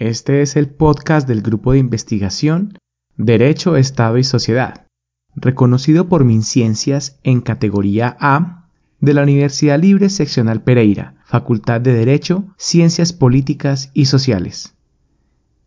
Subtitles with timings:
[0.00, 2.78] Este es el podcast del grupo de investigación
[3.18, 4.86] Derecho, Estado y Sociedad,
[5.34, 8.70] reconocido por MinCiencias en categoría A
[9.00, 14.72] de la Universidad Libre Seccional Pereira, Facultad de Derecho, Ciencias Políticas y Sociales.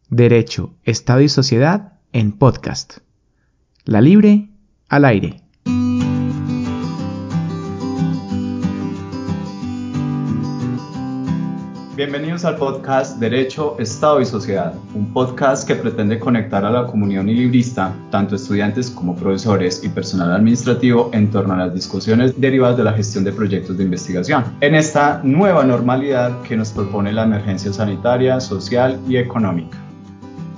[0.09, 3.02] Derecho, Estado y Sociedad en podcast.
[3.86, 4.50] La Libre
[4.89, 5.43] al aire.
[12.04, 17.23] Bienvenidos al podcast Derecho, Estado y Sociedad, un podcast que pretende conectar a la comunidad
[17.23, 22.84] librista, tanto estudiantes como profesores y personal administrativo, en torno a las discusiones derivadas de
[22.84, 27.71] la gestión de proyectos de investigación, en esta nueva normalidad que nos propone la emergencia
[27.71, 29.77] sanitaria, social y económica.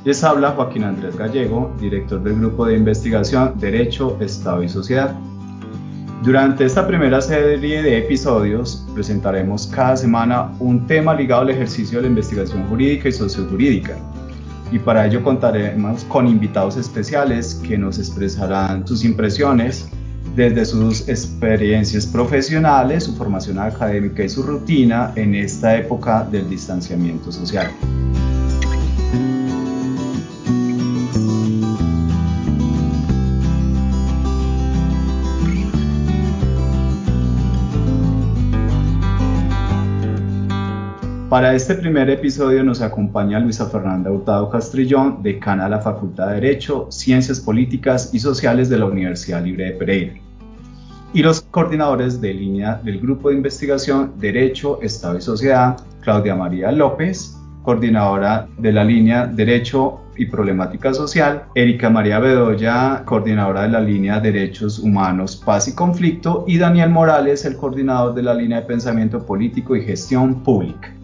[0.04, 5.16] Les habla Joaquín Andrés Gallego, director del Grupo de Investigación Derecho, Estado y Sociedad.
[6.24, 12.04] Durante esta primera serie de episodios presentaremos cada semana un tema ligado al ejercicio de
[12.04, 13.98] la investigación jurídica y sociojurídica.
[14.72, 19.88] Y para ello contaremos con invitados especiales que nos expresarán sus impresiones
[20.36, 27.32] desde sus experiencias profesionales, su formación académica y su rutina en esta época del distanciamiento
[27.32, 27.72] social.
[41.36, 46.36] Para este primer episodio nos acompaña Luisa Fernanda Hurtado Castrillón, decana de la Facultad de
[46.36, 50.14] Derecho, Ciencias Políticas y Sociales de la Universidad Libre de Pereira.
[51.14, 56.72] Y los coordinadores de línea del Grupo de Investigación Derecho, Estado y Sociedad, Claudia María
[56.72, 63.82] López, coordinadora de la línea Derecho y Problemática Social, Erika María Bedoya, coordinadora de la
[63.82, 68.68] línea Derechos Humanos, Paz y Conflicto, y Daniel Morales, el coordinador de la línea de
[68.68, 70.96] Pensamiento Político y Gestión Pública.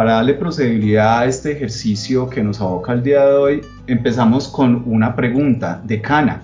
[0.00, 4.82] Para darle procedibilidad a este ejercicio que nos aboca el día de hoy, empezamos con
[4.86, 6.42] una pregunta de Cana.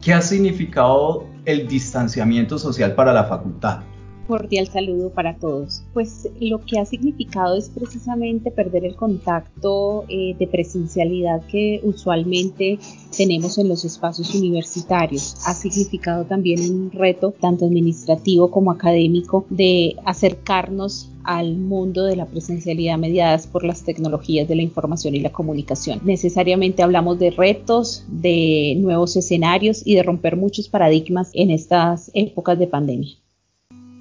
[0.00, 3.82] ¿Qué ha significado el distanciamiento social para la facultad?
[4.26, 5.84] cordial saludo para todos.
[5.92, 12.78] Pues lo que ha significado es precisamente perder el contacto eh, de presencialidad que usualmente
[13.16, 15.36] tenemos en los espacios universitarios.
[15.46, 22.26] Ha significado también un reto tanto administrativo como académico de acercarnos al mundo de la
[22.26, 26.00] presencialidad mediadas por las tecnologías de la información y la comunicación.
[26.04, 32.58] Necesariamente hablamos de retos, de nuevos escenarios y de romper muchos paradigmas en estas épocas
[32.58, 33.10] de pandemia.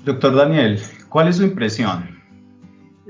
[0.06, 2.08] Doctor Daniel, ¿cuál es su impresión?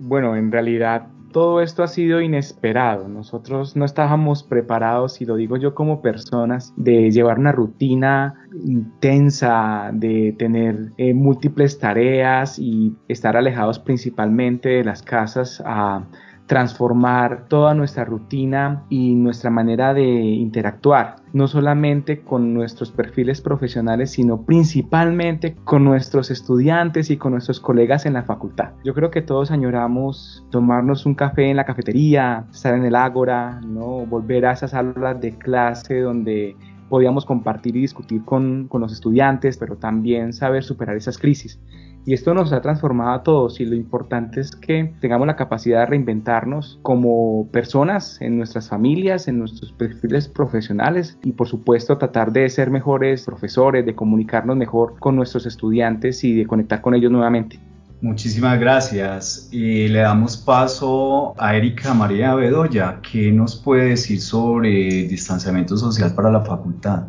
[0.01, 3.09] Bueno, en realidad todo esto ha sido inesperado.
[3.09, 9.90] Nosotros no estábamos preparados, y lo digo yo como personas, de llevar una rutina intensa,
[9.91, 16.06] de tener eh, múltiples tareas y estar alejados principalmente de las casas a
[16.47, 24.11] transformar toda nuestra rutina y nuestra manera de interactuar, no solamente con nuestros perfiles profesionales,
[24.11, 28.73] sino principalmente con nuestros estudiantes y con nuestros colegas en la facultad.
[28.84, 33.59] Yo creo que todos añoramos tomarnos un café en la cafetería, estar en el ágora,
[33.61, 34.05] ¿no?
[34.05, 36.55] volver a esas aulas de clase donde
[36.89, 41.59] podíamos compartir y discutir con, con los estudiantes, pero también saber superar esas crisis.
[42.07, 45.79] Y esto nos ha transformado a todos y lo importante es que tengamos la capacidad
[45.79, 52.31] de reinventarnos como personas en nuestras familias, en nuestros perfiles profesionales y por supuesto tratar
[52.31, 57.11] de ser mejores profesores, de comunicarnos mejor con nuestros estudiantes y de conectar con ellos
[57.11, 57.59] nuevamente.
[58.01, 59.49] Muchísimas gracias.
[59.51, 62.99] Y le damos paso a Erika María Bedoya.
[63.01, 67.05] ¿Qué nos puede decir sobre distanciamiento social para la facultad?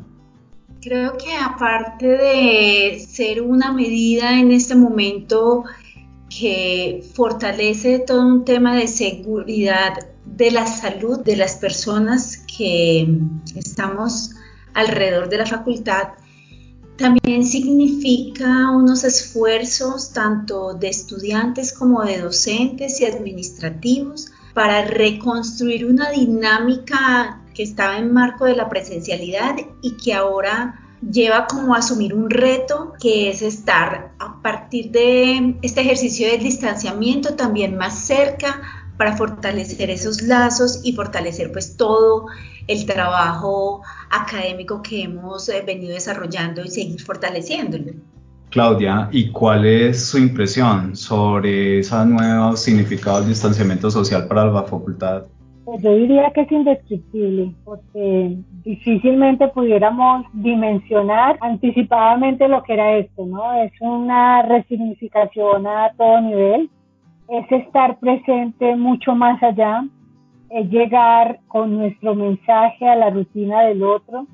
[0.87, 5.65] Creo que aparte de ser una medida en este momento
[6.31, 9.95] que fortalece todo un tema de seguridad
[10.25, 13.19] de la salud de las personas que
[13.57, 14.37] estamos
[14.75, 16.11] alrededor de la facultad,
[16.97, 26.11] también significa unos esfuerzos tanto de estudiantes como de docentes y administrativos para reconstruir una
[26.13, 32.15] dinámica que estaba en marco de la presencialidad y que ahora lleva como a asumir
[32.15, 38.61] un reto que es estar a partir de este ejercicio del distanciamiento también más cerca
[38.97, 42.27] para fortalecer esos lazos y fortalecer pues todo
[42.67, 47.93] el trabajo académico que hemos eh, venido desarrollando y seguir fortaleciéndolo.
[48.51, 54.63] Claudia, ¿y cuál es su impresión sobre ese nuevo significado del distanciamiento social para la
[54.63, 55.25] facultad?
[55.77, 63.27] Pues yo diría que es indescriptible, porque difícilmente pudiéramos dimensionar anticipadamente lo que era esto,
[63.27, 63.53] ¿no?
[63.53, 66.71] Es una resignificación a todo nivel,
[67.29, 69.85] es estar presente mucho más allá,
[70.49, 74.27] es llegar con nuestro mensaje a la rutina del otro,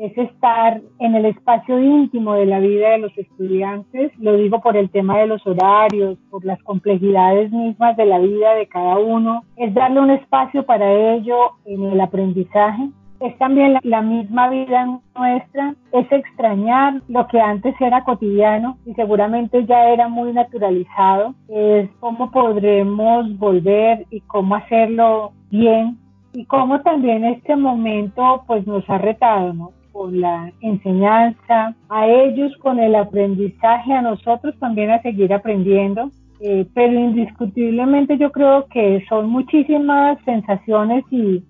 [0.00, 4.74] es estar en el espacio íntimo de la vida de los estudiantes, lo digo por
[4.78, 9.44] el tema de los horarios, por las complejidades mismas de la vida de cada uno,
[9.56, 11.36] es darle un espacio para ello
[11.66, 12.88] en el aprendizaje,
[13.20, 19.66] es también la, misma vida nuestra, es extrañar lo que antes era cotidiano y seguramente
[19.66, 25.98] ya era muy naturalizado, es cómo podremos volver y cómo hacerlo bien
[26.32, 29.72] y cómo también este momento pues nos ha retado, ¿no?
[29.92, 36.10] Con la enseñanza, a ellos con el aprendizaje, a nosotros también a seguir aprendiendo.
[36.42, 41.42] Eh, pero indiscutiblemente yo creo que son muchísimas sensaciones y,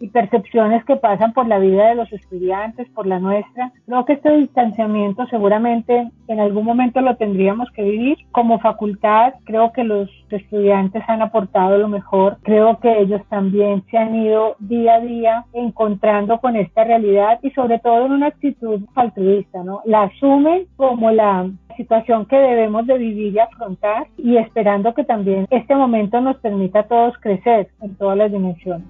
[0.00, 3.72] y percepciones que pasan por la vida de los estudiantes, por la nuestra.
[3.86, 8.18] Creo que este distanciamiento seguramente en algún momento lo tendríamos que vivir.
[8.32, 12.38] Como facultad, creo que los estudiantes han aportado lo mejor.
[12.42, 17.50] Creo que ellos también se han ido día a día encontrando con esta realidad y
[17.50, 19.82] sobre todo en una actitud altruista, ¿no?
[19.84, 25.46] La asumen como la situación que debemos de vivir y afrontar y esperando que también
[25.50, 28.86] este momento nos permita a todos crecer en todas las dimensiones.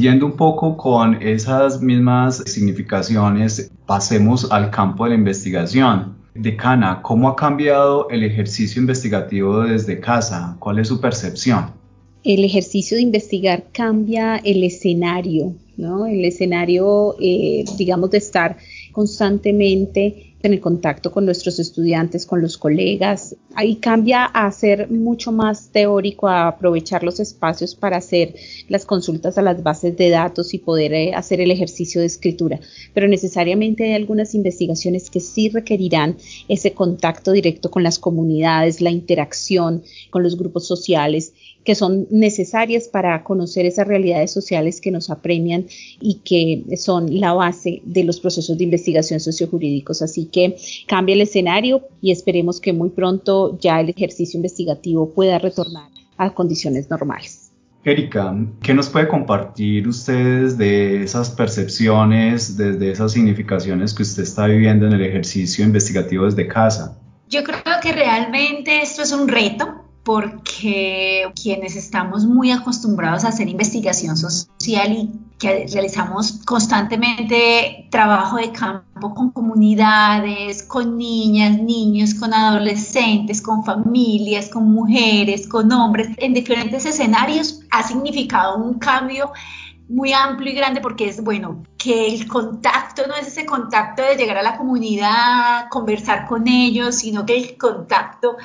[0.00, 6.16] Siguiendo un poco con esas mismas significaciones, pasemos al campo de la investigación.
[6.34, 10.56] Decana, ¿cómo ha cambiado el ejercicio investigativo desde casa?
[10.58, 11.72] ¿Cuál es su percepción?
[12.24, 16.06] El ejercicio de investigar cambia el escenario, ¿no?
[16.06, 18.56] El escenario, eh, digamos, de estar
[18.92, 23.36] constantemente en el contacto con nuestros estudiantes, con los colegas.
[23.54, 28.34] Ahí cambia a ser mucho más teórico, a aprovechar los espacios para hacer
[28.68, 32.60] las consultas a las bases de datos y poder eh, hacer el ejercicio de escritura.
[32.94, 36.16] Pero necesariamente hay algunas investigaciones que sí requerirán
[36.48, 41.34] ese contacto directo con las comunidades, la interacción con los grupos sociales
[41.64, 45.66] que son necesarias para conocer esas realidades sociales que nos apremian
[46.00, 50.02] y que son la base de los procesos de investigación sociojurídicos.
[50.02, 55.38] Así que cambia el escenario y esperemos que muy pronto ya el ejercicio investigativo pueda
[55.38, 57.50] retornar a condiciones normales.
[57.82, 64.46] Erika, ¿qué nos puede compartir ustedes de esas percepciones, desde esas significaciones que usted está
[64.46, 66.98] viviendo en el ejercicio investigativo desde casa?
[67.30, 73.48] Yo creo que realmente esto es un reto porque quienes estamos muy acostumbrados a hacer
[73.48, 82.34] investigación social y que realizamos constantemente trabajo de campo con comunidades, con niñas, niños, con
[82.34, 89.32] adolescentes, con familias, con mujeres, con hombres, en diferentes escenarios, ha significado un cambio
[89.88, 94.16] muy amplio y grande porque es bueno que el contacto no es ese contacto de
[94.16, 98.36] llegar a la comunidad, conversar con ellos, sino que el contacto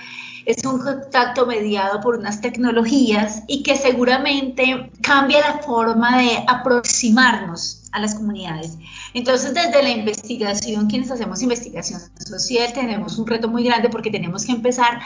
[0.46, 7.82] es un contacto mediado por unas tecnologías y que seguramente cambia la forma de aproximarnos
[7.96, 8.78] a las comunidades.
[9.14, 14.46] Entonces, desde la investigación, quienes hacemos investigación social, tenemos un reto muy grande porque tenemos
[14.46, 15.00] que empezar,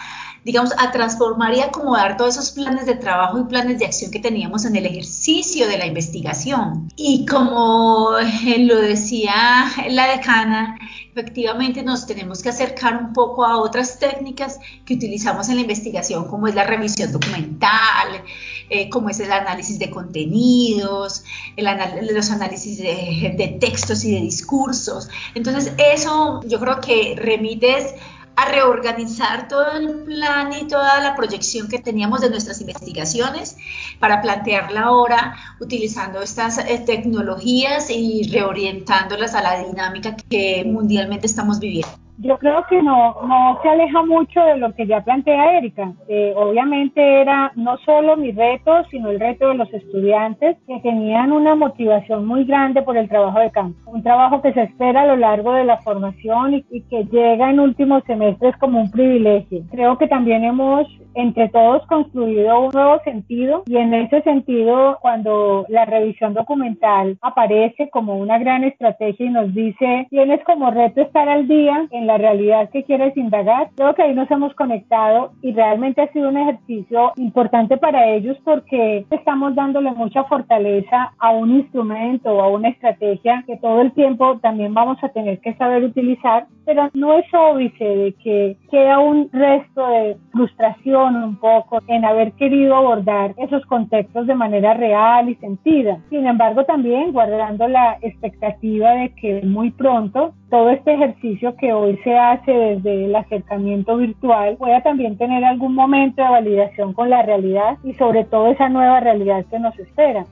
[0.43, 4.19] digamos, a transformar y acomodar todos esos planes de trabajo y planes de acción que
[4.19, 6.91] teníamos en el ejercicio de la investigación.
[6.95, 8.18] Y como
[8.59, 10.77] lo decía la decana,
[11.11, 16.27] efectivamente nos tenemos que acercar un poco a otras técnicas que utilizamos en la investigación,
[16.27, 18.23] como es la revisión documental,
[18.69, 21.23] eh, como es el análisis de contenidos,
[21.57, 25.09] los análisis de, de textos y de discursos.
[25.35, 27.95] Entonces, eso yo creo que remites
[28.39, 33.57] a reorganizar todo el plan y toda la proyección que teníamos de nuestras investigaciones
[33.99, 41.59] para plantearla ahora utilizando estas eh, tecnologías y reorientándolas a la dinámica que mundialmente estamos
[41.59, 45.93] viviendo yo creo que no, no se aleja mucho de lo que ya plantea Erika.
[46.07, 51.31] Eh, obviamente era no solo mi reto, sino el reto de los estudiantes que tenían
[51.31, 53.91] una motivación muy grande por el trabajo de campo.
[53.91, 57.49] Un trabajo que se espera a lo largo de la formación y, y que llega
[57.49, 59.63] en últimos semestres como un privilegio.
[59.71, 60.87] Creo que también hemos
[61.19, 67.89] entre todos construido un nuevo sentido y en ese sentido cuando la revisión documental aparece
[67.89, 72.17] como una gran estrategia y nos dice tienes como reto estar al día en la
[72.17, 76.37] realidad que quieres indagar, creo que ahí nos hemos conectado y realmente ha sido un
[76.37, 82.69] ejercicio importante para ellos porque estamos dándole mucha fortaleza a un instrumento o a una
[82.69, 87.25] estrategia que todo el tiempo también vamos a tener que saber utilizar, pero no es
[87.33, 93.65] óbice de que queda un resto de frustración un poco en haber querido abordar esos
[93.65, 95.99] contextos de manera real y sentida.
[96.09, 101.97] Sin embargo, también guardando la expectativa de que muy pronto todo este ejercicio que hoy
[102.03, 107.21] se hace desde el acercamiento virtual pueda también tener algún momento de validación con la
[107.21, 110.25] realidad y sobre todo esa nueva realidad que nos espera.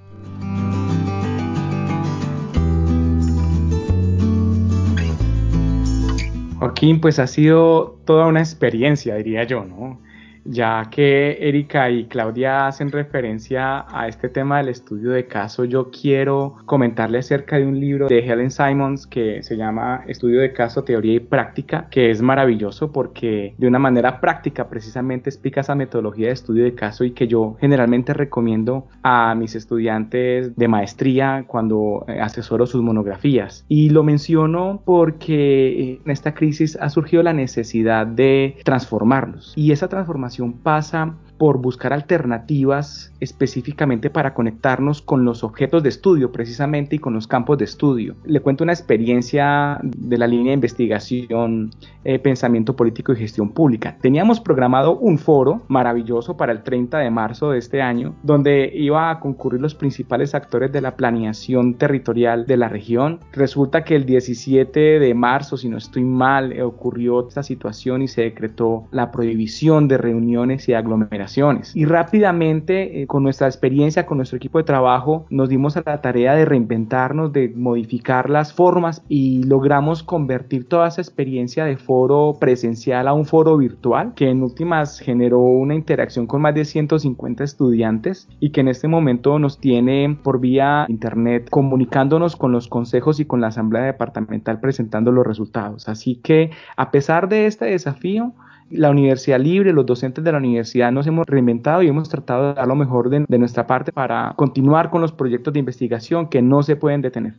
[6.59, 9.99] Joaquín, pues ha sido toda una experiencia, diría yo, ¿no?
[10.47, 15.89] Ya que Erika y Claudia hacen referencia a este tema del estudio de caso, yo
[15.91, 20.83] quiero comentarle acerca de un libro de Helen Simons que se llama Estudio de caso,
[20.83, 26.27] Teoría y Práctica, que es maravilloso porque de una manera práctica precisamente explica esa metodología
[26.27, 32.05] de estudio de caso y que yo generalmente recomiendo a mis estudiantes de maestría cuando
[32.07, 33.65] eh, asesoro sus monografías.
[33.67, 39.87] Y lo menciono porque en esta crisis ha surgido la necesidad de transformarlos y esa
[39.87, 46.99] transformación pasa por buscar alternativas específicamente para conectarnos con los objetos de estudio precisamente y
[46.99, 48.15] con los campos de estudio.
[48.25, 51.71] Le cuento una experiencia de la línea de investigación,
[52.03, 53.97] eh, pensamiento político y gestión pública.
[54.01, 59.09] Teníamos programado un foro maravilloso para el 30 de marzo de este año, donde iba
[59.09, 63.19] a concurrir los principales actores de la planeación territorial de la región.
[63.33, 68.21] Resulta que el 17 de marzo, si no estoy mal, ocurrió esta situación y se
[68.21, 71.26] decretó la prohibición de reuniones y aglomeraciones.
[71.75, 76.01] Y rápidamente, eh, con nuestra experiencia, con nuestro equipo de trabajo, nos dimos a la
[76.01, 82.37] tarea de reinventarnos, de modificar las formas y logramos convertir toda esa experiencia de foro
[82.39, 87.43] presencial a un foro virtual que en últimas generó una interacción con más de 150
[87.43, 93.19] estudiantes y que en este momento nos tiene por vía internet comunicándonos con los consejos
[93.19, 95.87] y con la asamblea departamental presentando los resultados.
[95.89, 98.33] Así que a pesar de este desafío,
[98.69, 102.53] la universidad libre, los docentes de la universidad nos hemos reinventado y hemos tratado de
[102.55, 106.63] dar lo mejor de, nuestra parte para continuar con los proyectos de investigación que no
[106.63, 107.35] se pueden detener.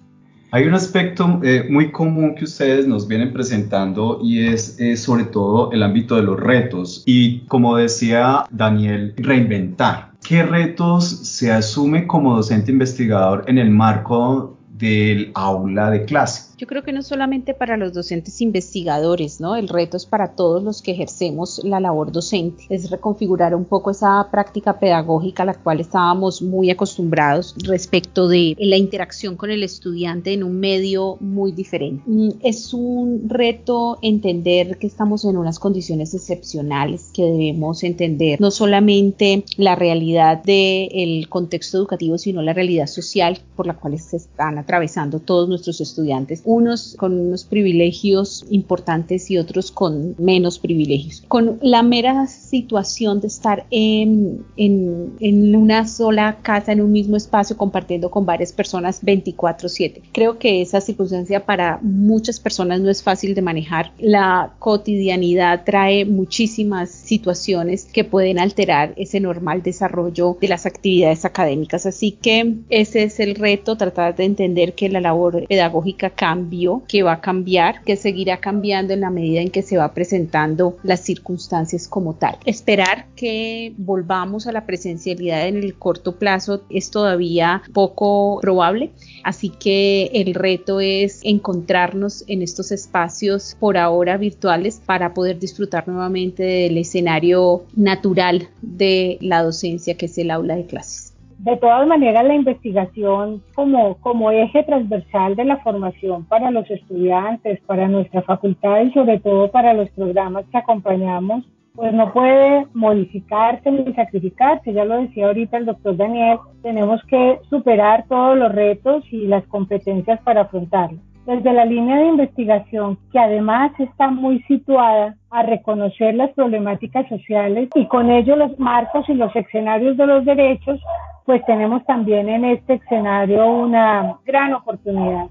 [0.51, 5.71] Hay un aspecto eh, muy común que ustedes nos vienen presentando y es sobre todo
[5.73, 10.13] el ámbito de los retos y como decía Daniel, reinventar.
[10.27, 16.48] ¿Qué retos se asume como docente investigador en el marco del aula de clase?
[16.59, 19.55] Yo creo que no solamente para los docentes investigadores, ¿no?
[19.55, 23.93] El reto es para todos los que ejercemos la labor docente, es reconfigurar un poco
[23.93, 29.63] esa práctica pedagógica a la cual estábamos muy acostumbrados respecto de la interacción con el
[29.63, 32.03] estudiante en un medio muy diferente.
[32.07, 38.51] Mm, es un reto entender que estamos en unas condiciones excepcionales, que debemos entender no
[38.51, 44.59] solamente la realidad del contexto educativo, sino la realidad social por la cual se están
[44.59, 51.23] atravesando todos nuestros estudiantes unos con unos privilegios importantes y otros con menos privilegios.
[51.29, 57.19] Con la mera situación de estar en, en, en una sola casa, en un mismo
[57.19, 60.01] espacio, compartiendo con varias personas 24/7.
[60.13, 63.93] Creo que esa circunstancia para muchas personas no es fácil de manejar.
[63.99, 71.85] La cotidianidad trae muchísimas situaciones que pueden alterar ese normal desarrollo de las actividades académicas.
[71.85, 76.38] Así que ese es el reto, tratar de entender que la labor pedagógica cambia
[76.87, 80.77] que va a cambiar, que seguirá cambiando en la medida en que se va presentando
[80.83, 82.37] las circunstancias como tal.
[82.45, 88.91] Esperar que volvamos a la presencialidad en el corto plazo es todavía poco probable,
[89.25, 95.89] así que el reto es encontrarnos en estos espacios por ahora virtuales para poder disfrutar
[95.89, 101.08] nuevamente del escenario natural de la docencia que es el aula de clases.
[101.39, 107.61] De todas maneras, la investigación como, como eje transversal de la formación para los estudiantes,
[107.61, 111.45] para nuestra facultad y sobre todo para los programas que acompañamos,
[111.77, 114.73] pues no puede modificarse ni sacrificarse.
[114.73, 119.47] Ya lo decía ahorita el doctor Daniel, tenemos que superar todos los retos y las
[119.47, 121.01] competencias para afrontarlos.
[121.29, 127.69] Desde la línea de investigación, que además está muy situada a reconocer las problemáticas sociales
[127.75, 130.81] y con ello los marcos y los escenarios de los derechos,
[131.27, 135.27] pues tenemos también en este escenario una gran oportunidad.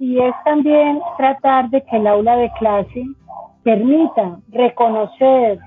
[0.00, 3.04] Y es también tratar de que el aula de clase
[3.62, 5.60] permita reconocer,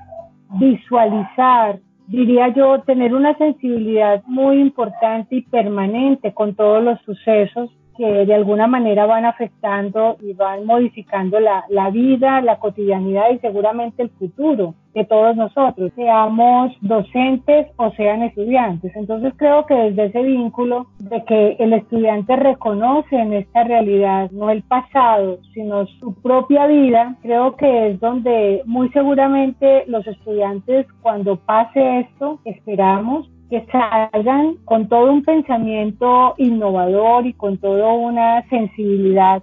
[0.60, 8.26] visualizar, diría yo, tener una sensibilidad muy importante y permanente con todos los sucesos que
[8.26, 14.04] de alguna manera van afectando y van modificando la, la vida, la cotidianidad y seguramente
[14.04, 18.96] el futuro de todos nosotros, seamos docentes o sean estudiantes.
[18.96, 24.50] Entonces creo que desde ese vínculo de que el estudiante reconoce en esta realidad no
[24.50, 31.36] el pasado, sino su propia vida, creo que es donde muy seguramente los estudiantes cuando
[31.36, 39.42] pase esto, esperamos que salgan con todo un pensamiento innovador y con toda una sensibilidad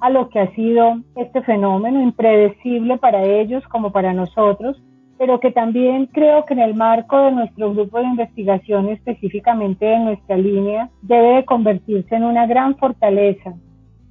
[0.00, 4.80] a lo que ha sido este fenómeno impredecible para ellos como para nosotros,
[5.18, 9.98] pero que también creo que en el marco de nuestro grupo de investigación, específicamente de
[9.98, 13.54] nuestra línea, debe de convertirse en una gran fortaleza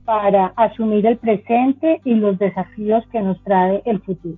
[0.04, 4.38] para asumir el presente y los desafíos que nos trae el futuro.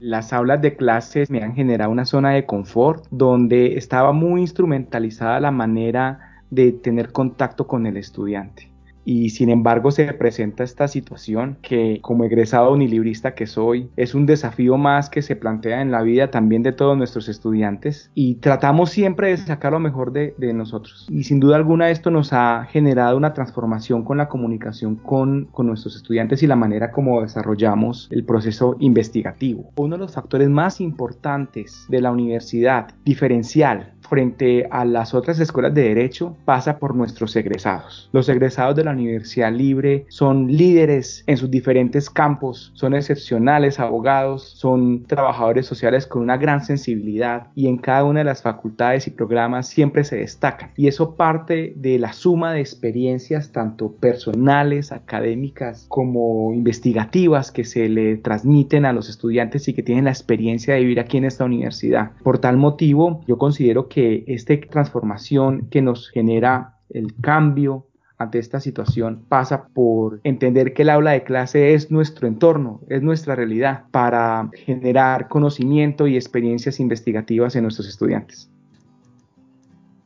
[0.00, 5.40] Las aulas de clases me han generado una zona de confort donde estaba muy instrumentalizada
[5.40, 8.69] la manera de tener contacto con el estudiante
[9.10, 14.24] y sin embargo se presenta esta situación que como egresado unilibrista que soy es un
[14.24, 18.90] desafío más que se plantea en la vida también de todos nuestros estudiantes y tratamos
[18.90, 23.16] siempre de sacar lo mejor de, nosotros y sin duda alguna esto nos ha generado
[23.16, 28.24] una transformación con la comunicación con, con nuestros estudiantes y la manera como desarrollamos el
[28.24, 29.72] proceso investigativo.
[29.76, 35.72] Uno de los factores más importantes de la universidad diferencial frente a las otras escuelas
[35.72, 38.10] de derecho pasa por nuestros egresados.
[38.12, 44.42] Los egresados de la Universidad Libre son líderes en sus diferentes campos, son excepcionales abogados,
[44.56, 49.10] son trabajadores sociales con una gran sensibilidad y en cada una de las facultades y
[49.10, 50.72] programas siempre se destacan.
[50.76, 57.88] Y eso parte de la suma de experiencias tanto personales, académicas como investigativas que se
[57.88, 61.44] le transmiten a los estudiantes y que tienen la experiencia de vivir aquí en esta
[61.44, 62.12] universidad.
[62.22, 67.86] Por tal motivo, yo considero que esta transformación que nos genera el cambio
[68.20, 73.00] ante esta situación pasa por entender que el aula de clase es nuestro entorno, es
[73.02, 78.50] nuestra realidad para generar conocimiento y experiencias investigativas en nuestros estudiantes.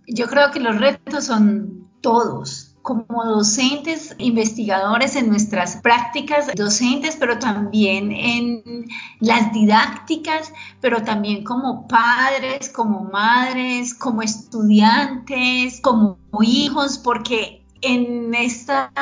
[0.06, 7.40] Yo creo que los retos son todos, como docentes, investigadores en nuestras prácticas docentes, pero
[7.40, 8.84] también en
[9.18, 18.92] las didácticas, pero también como padres, como madres, como estudiantes, como hijos, porque en esta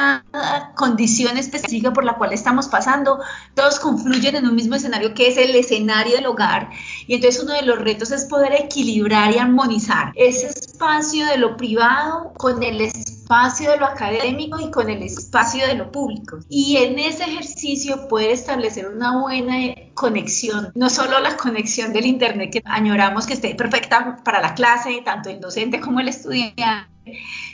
[0.76, 3.20] condición específica por la cual estamos pasando,
[3.54, 6.70] todos confluyen en un mismo escenario que es el escenario del hogar.
[7.06, 11.56] Y entonces uno de los retos es poder equilibrar y armonizar ese espacio de lo
[11.56, 16.38] privado con el espacio de lo académico y con el espacio de lo público.
[16.48, 22.50] Y en ese ejercicio poder establecer una buena conexión, no solo la conexión del Internet
[22.52, 26.62] que añoramos que esté perfecta para la clase, tanto el docente como el estudiante,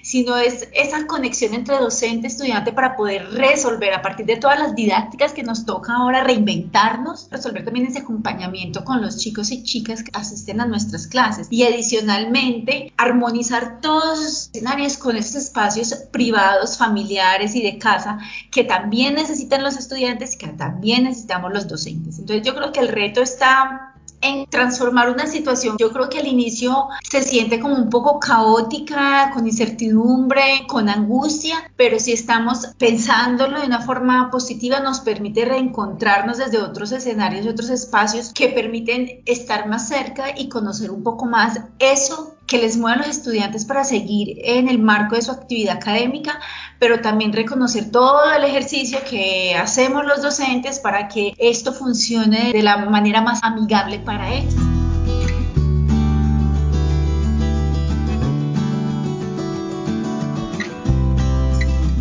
[0.03, 4.59] sino es esa conexión entre docente y estudiante para poder resolver a partir de todas
[4.59, 9.63] las didácticas que nos toca ahora reinventarnos, resolver también ese acompañamiento con los chicos y
[9.63, 15.95] chicas que asisten a nuestras clases y adicionalmente armonizar todos los escenarios con esos espacios
[16.13, 18.19] privados, familiares y de casa
[18.51, 22.19] que también necesitan los estudiantes y que también necesitamos los docentes.
[22.19, 23.88] Entonces yo creo que el reto está
[24.21, 25.77] en transformar una situación.
[25.79, 31.71] Yo creo que al inicio se siente como un poco caótica, con incertidumbre, con angustia,
[31.77, 37.71] pero si estamos pensándolo de una forma positiva nos permite reencontrarnos desde otros escenarios otros
[37.71, 42.97] espacios que permiten estar más cerca y conocer un poco más eso que les mueva
[42.97, 46.41] a los estudiantes para seguir en el marco de su actividad académica,
[46.79, 52.63] pero también reconocer todo el ejercicio que hacemos los docentes para que esto funcione de
[52.63, 54.55] la manera más amigable para ellos.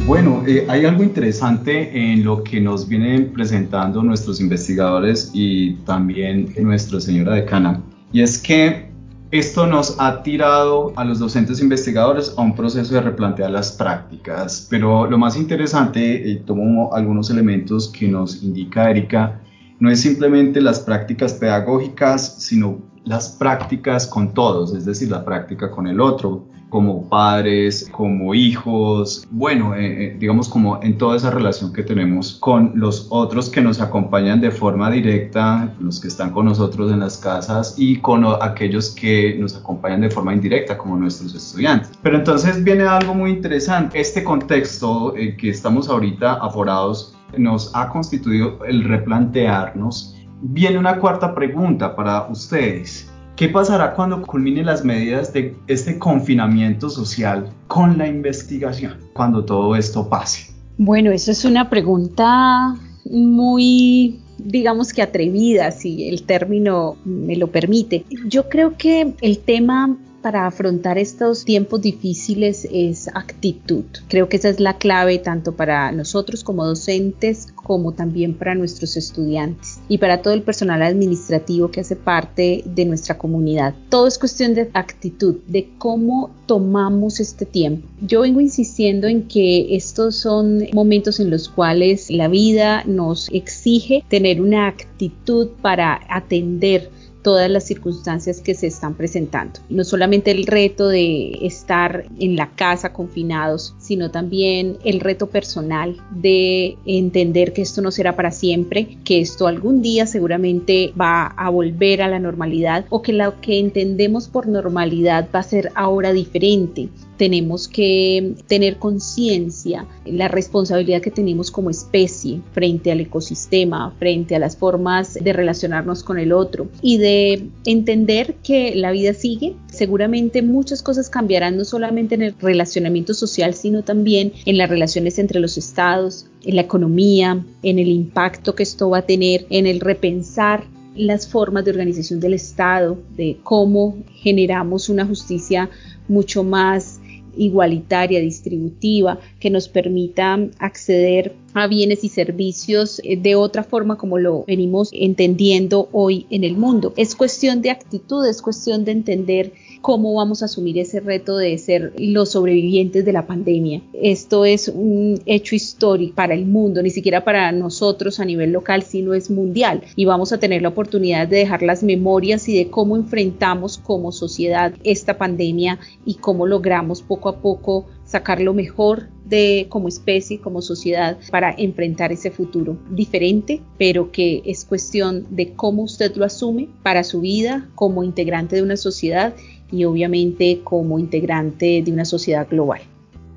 [0.05, 6.53] Bueno, eh, hay algo interesante en lo que nos vienen presentando nuestros investigadores y también
[6.57, 7.81] nuestra señora decana,
[8.13, 8.86] y es que
[9.31, 14.67] esto nos ha tirado a los docentes investigadores a un proceso de replantear las prácticas,
[14.69, 19.41] pero lo más interesante, y tomo algunos elementos que nos indica Erika,
[19.79, 25.71] no es simplemente las prácticas pedagógicas, sino las prácticas con todos, es decir, la práctica
[25.71, 31.31] con el otro, como padres, como hijos, bueno, eh, eh, digamos como en toda esa
[31.31, 36.31] relación que tenemos con los otros que nos acompañan de forma directa, los que están
[36.31, 40.97] con nosotros en las casas y con aquellos que nos acompañan de forma indirecta, como
[40.97, 41.91] nuestros estudiantes.
[42.01, 47.89] Pero entonces viene algo muy interesante, este contexto en que estamos ahorita aforados nos ha
[47.89, 50.16] constituido el replantearnos.
[50.41, 56.89] Viene una cuarta pregunta para ustedes ¿Qué pasará cuando culmine las medidas de este confinamiento
[56.89, 60.51] social con la investigación, cuando todo esto pase?
[60.79, 68.05] Bueno, eso es una pregunta muy digamos que atrevida, si el término me lo permite.
[68.25, 73.83] Yo creo que el tema para afrontar estos tiempos difíciles es actitud.
[74.07, 78.95] Creo que esa es la clave tanto para nosotros como docentes como también para nuestros
[78.95, 83.75] estudiantes y para todo el personal administrativo que hace parte de nuestra comunidad.
[83.89, 87.87] Todo es cuestión de actitud, de cómo tomamos este tiempo.
[88.01, 94.03] Yo vengo insistiendo en que estos son momentos en los cuales la vida nos exige
[94.07, 96.89] tener una actitud para atender
[97.27, 99.59] todas las circunstancias que se están presentando.
[99.67, 105.97] No solamente el reto de estar en la casa confinados, sino también el reto personal
[106.11, 111.49] de entender que esto no será para siempre, que esto algún día seguramente va a
[111.49, 116.13] volver a la normalidad o que lo que entendemos por normalidad va a ser ahora
[116.13, 116.87] diferente
[117.17, 124.39] tenemos que tener conciencia la responsabilidad que tenemos como especie frente al ecosistema, frente a
[124.39, 129.55] las formas de relacionarnos con el otro y de entender que la vida sigue.
[129.67, 135.19] Seguramente muchas cosas cambiarán no solamente en el relacionamiento social, sino también en las relaciones
[135.19, 139.67] entre los estados, en la economía, en el impacto que esto va a tener, en
[139.67, 145.69] el repensar las formas de organización del Estado, de cómo generamos una justicia
[146.07, 146.96] mucho más
[147.37, 154.17] igualitaria, distributiva, que nos permita acceder a bienes y servicios eh, de otra forma como
[154.17, 156.93] lo venimos entendiendo hoy en el mundo.
[156.97, 161.57] Es cuestión de actitud, es cuestión de entender cómo vamos a asumir ese reto de
[161.57, 163.81] ser los sobrevivientes de la pandemia.
[163.93, 168.83] Esto es un hecho histórico para el mundo, ni siquiera para nosotros a nivel local,
[168.83, 169.81] sino es mundial.
[169.95, 174.11] Y vamos a tener la oportunidad de dejar las memorias y de cómo enfrentamos como
[174.11, 180.39] sociedad esta pandemia y cómo logramos poco a poco sacar lo mejor de como especie,
[180.39, 186.23] como sociedad, para enfrentar ese futuro diferente, pero que es cuestión de cómo usted lo
[186.23, 189.35] asume para su vida como integrante de una sociedad
[189.71, 192.81] y obviamente como integrante de una sociedad global.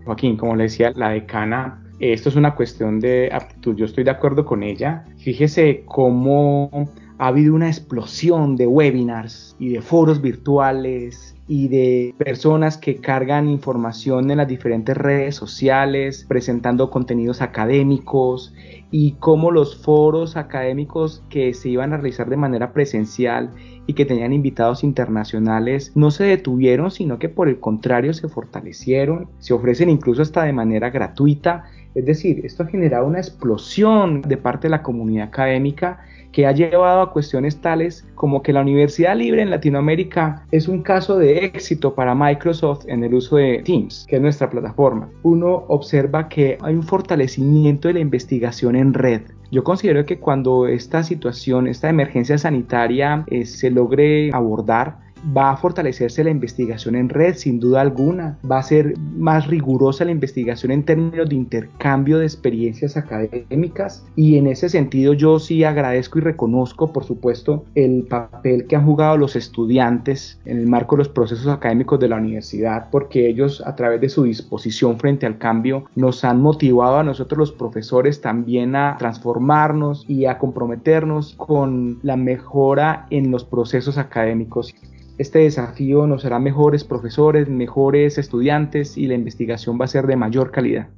[0.05, 4.11] Joaquín, como le decía la decana, esto es una cuestión de aptitud, yo estoy de
[4.11, 5.05] acuerdo con ella.
[5.19, 6.89] Fíjese cómo
[7.19, 13.51] ha habido una explosión de webinars y de foros virtuales y de personas que cargan
[13.51, 18.55] información en las diferentes redes sociales, presentando contenidos académicos
[18.91, 23.51] y cómo los foros académicos que se iban a realizar de manera presencial
[23.91, 29.27] y que tenían invitados internacionales no se detuvieron, sino que por el contrario se fortalecieron,
[29.41, 31.65] se ofrecen incluso hasta de manera gratuita.
[31.97, 35.99] Es decir, esto ha generado una explosión de parte de la comunidad académica
[36.31, 40.83] que ha llevado a cuestiones tales como que la Universidad Libre en Latinoamérica es un
[40.83, 45.09] caso de éxito para Microsoft en el uso de Teams, que es nuestra plataforma.
[45.25, 49.23] Uno observa que hay un fortalecimiento de la investigación en red.
[49.51, 55.57] Yo considero que cuando esta situación, esta emergencia sanitaria eh, se logre abordar, va a
[55.57, 60.73] fortalecerse la investigación en red sin duda alguna, va a ser más rigurosa la investigación
[60.73, 64.05] en términos de intercambio de experiencias académicas.
[64.17, 68.87] Y en ese sentido yo sí agradezco y reconozco por supuesto el papel que han
[68.87, 73.63] jugado los estudiantes en el marco de los procesos académicos de la universidad porque ellos
[73.67, 78.21] a través de su disposición frente al cambio nos han motivado a nosotros los profesores
[78.21, 84.75] también a transformarnos y a comprometernos con la mejora en los procesos académicos
[85.21, 90.17] este desafío nos hará mejores profesores, mejores estudiantes y la investigación va a ser de
[90.17, 90.89] mayor calidad.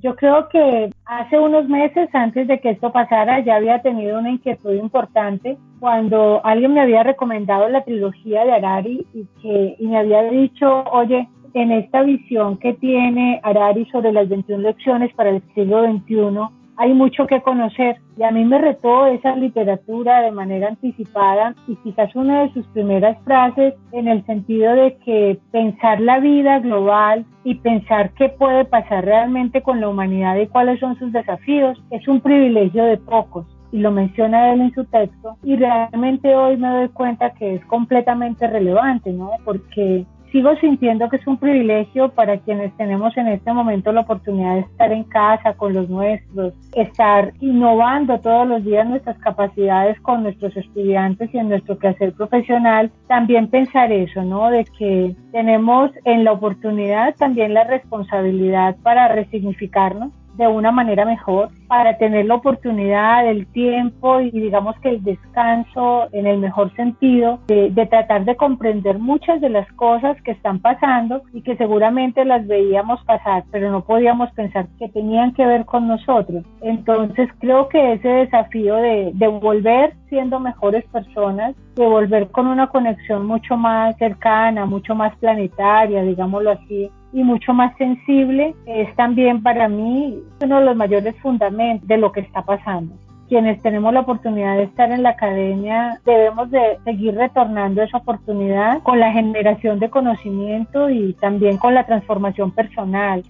[0.00, 4.30] Yo creo que hace unos meses antes de que esto pasara ya había tenido una
[4.30, 9.98] inquietud importante cuando alguien me había recomendado la trilogía de Harari y, que, y me
[9.98, 15.42] había dicho, oye, en esta visión que tiene Harari sobre las 21 lecciones para el
[15.54, 20.68] siglo XXI, hay mucho que conocer y a mí me retó esa literatura de manera
[20.68, 26.20] anticipada y quizás una de sus primeras frases en el sentido de que pensar la
[26.20, 31.12] vida global y pensar qué puede pasar realmente con la humanidad y cuáles son sus
[31.12, 36.36] desafíos es un privilegio de pocos y lo menciona él en su texto y realmente
[36.36, 39.32] hoy me doy cuenta que es completamente relevante, ¿no?
[39.44, 44.54] Porque sigo sintiendo que es un privilegio para quienes tenemos en este momento la oportunidad
[44.54, 50.24] de estar en casa con los nuestros, estar innovando todos los días nuestras capacidades con
[50.24, 54.50] nuestros estudiantes y en nuestro quehacer profesional, también pensar eso, ¿no?
[54.50, 61.48] De que tenemos en la oportunidad también la responsabilidad para resignificarnos de una manera mejor
[61.68, 67.40] para tener la oportunidad, el tiempo y digamos que el descanso en el mejor sentido
[67.46, 72.24] de, de, tratar de comprender muchas de las cosas que están pasando y que seguramente
[72.24, 76.44] las veíamos pasar, pero no podíamos pensar que tenían que ver con nosotros.
[76.60, 82.68] Entonces creo que ese desafío de, de volver siendo mejores personas, de volver con una
[82.68, 89.40] conexión mucho más cercana, mucho más planetaria, digámoslo así, y mucho más sensible, es también
[89.40, 92.92] para mí uno de los mayores fundamentos de lo que está pasando.
[93.28, 98.82] Quienes tenemos la oportunidad de estar en la academia debemos de seguir retornando esa oportunidad
[98.82, 103.22] con la generación de conocimiento y también con la transformación personal.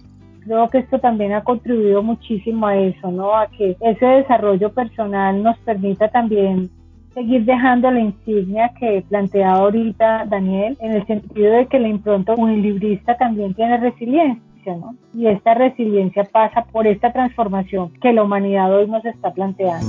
[0.43, 3.35] Creo que esto también ha contribuido muchísimo a eso, ¿no?
[3.35, 6.71] A que ese desarrollo personal nos permita también
[7.15, 12.33] seguir dejando la insignia que plantea ahorita Daniel, en el sentido de que la impronta
[12.35, 14.95] unilibrista también tiene resiliencia, ¿no?
[15.13, 19.87] Y esta resiliencia pasa por esta transformación que la humanidad hoy nos está planteando.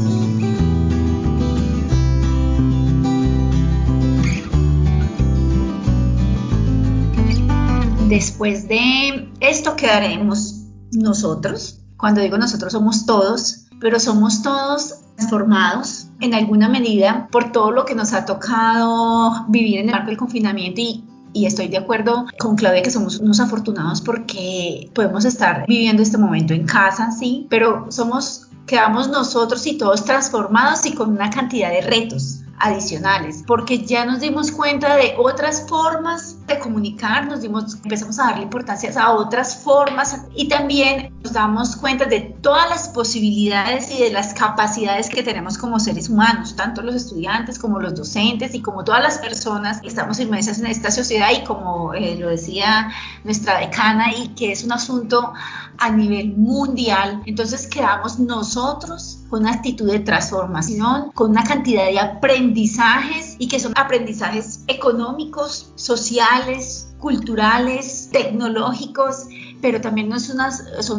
[8.09, 11.85] Después de esto quedaremos nosotros.
[11.97, 17.85] Cuando digo nosotros somos todos, pero somos todos transformados en alguna medida por todo lo
[17.85, 22.27] que nos ha tocado vivir en el marco del confinamiento y, y estoy de acuerdo
[22.39, 27.47] con Claudia que somos unos afortunados porque podemos estar viviendo este momento en casa, sí,
[27.51, 33.85] pero somos, quedamos nosotros y todos transformados y con una cantidad de retos adicionales, porque
[33.85, 38.93] ya nos dimos cuenta de otras formas de comunicar, nos dimos, empezamos a darle importancia
[38.97, 44.33] a otras formas y también nos damos cuenta de todas las posibilidades y de las
[44.33, 49.03] capacidades que tenemos como seres humanos, tanto los estudiantes como los docentes y como todas
[49.03, 52.91] las personas que estamos inmersas en esta sociedad y como eh, lo decía
[53.25, 55.33] nuestra decana y que es un asunto
[55.79, 61.99] a nivel mundial, entonces quedamos nosotros con una actitud de transformación, con una cantidad de
[62.47, 69.27] aprendizajes y que son aprendizajes económicos, sociales, culturales, tecnológicos,
[69.61, 70.39] pero también son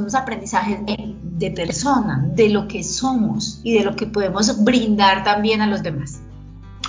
[0.02, 0.80] unos aprendizajes
[1.24, 5.84] de persona, de lo que somos y de lo que podemos brindar también a los
[5.84, 6.20] demás.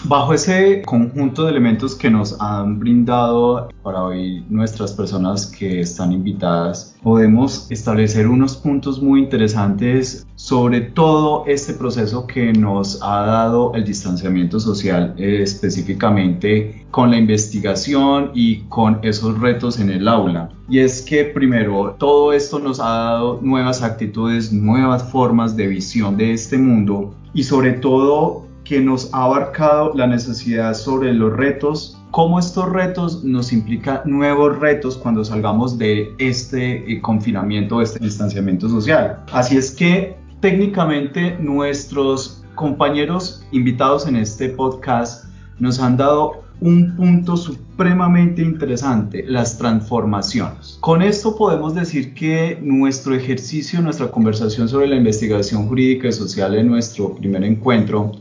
[0.05, 6.13] Bajo ese conjunto de elementos que nos han brindado para hoy nuestras personas que están
[6.13, 13.75] invitadas, podemos establecer unos puntos muy interesantes sobre todo este proceso que nos ha dado
[13.75, 20.49] el distanciamiento social, eh, específicamente con la investigación y con esos retos en el aula.
[20.69, 26.17] Y es que primero, todo esto nos ha dado nuevas actitudes, nuevas formas de visión
[26.17, 31.97] de este mundo y sobre todo que nos ha abarcado la necesidad sobre los retos,
[32.11, 38.69] cómo estos retos nos implican nuevos retos cuando salgamos de este eh, confinamiento, este distanciamiento
[38.69, 39.25] social.
[39.33, 45.25] Así es que técnicamente nuestros compañeros invitados en este podcast
[45.59, 50.77] nos han dado un punto supremamente interesante, las transformaciones.
[50.81, 56.55] Con esto podemos decir que nuestro ejercicio, nuestra conversación sobre la investigación jurídica y social
[56.55, 58.13] en nuestro primer encuentro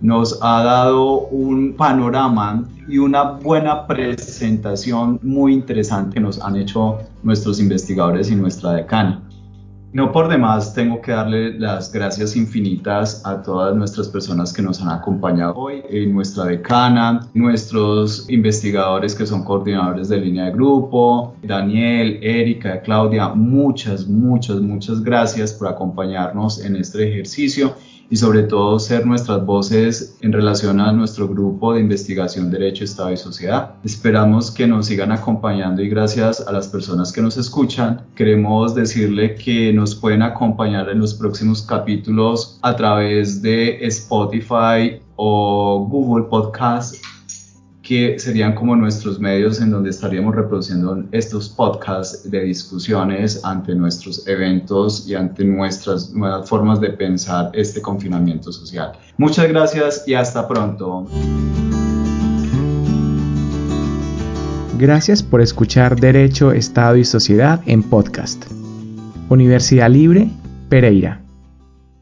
[0.00, 6.98] nos ha dado un panorama y una buena presentación muy interesante que nos han hecho
[7.22, 9.22] nuestros investigadores y nuestra decana.
[9.92, 14.80] No por demás tengo que darle las gracias infinitas a todas nuestras personas que nos
[14.80, 21.34] han acompañado hoy, eh, nuestra decana, nuestros investigadores que son coordinadores de línea de grupo,
[21.42, 27.74] Daniel, Erika, Claudia, muchas, muchas, muchas gracias por acompañarnos en este ejercicio
[28.10, 33.12] y sobre todo ser nuestras voces en relación a nuestro grupo de investigación Derecho, Estado
[33.12, 33.74] y Sociedad.
[33.84, 39.36] Esperamos que nos sigan acompañando y gracias a las personas que nos escuchan, queremos decirle
[39.36, 46.96] que nos pueden acompañar en los próximos capítulos a través de Spotify o Google Podcast
[47.90, 54.28] que serían como nuestros medios en donde estaríamos reproduciendo estos podcasts de discusiones ante nuestros
[54.28, 58.92] eventos y ante nuestras nuevas formas de pensar este confinamiento social.
[59.16, 61.08] Muchas gracias y hasta pronto.
[64.78, 68.44] Gracias por escuchar Derecho, Estado y Sociedad en podcast.
[69.28, 70.30] Universidad Libre,
[70.68, 71.20] Pereira.